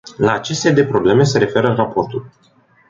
La 0.17 0.31
acest 0.33 0.59
set 0.59 0.75
de 0.75 0.85
probleme 0.85 1.23
se 1.23 1.37
referă 1.39 1.73
raportul. 1.73 2.31